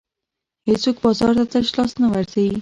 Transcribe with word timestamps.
هېڅوک 0.69 0.97
بازار 1.03 1.31
ته 1.39 1.45
تش 1.51 1.67
لاس 1.77 1.91
نه 2.01 2.07
ورځي. 2.11 2.45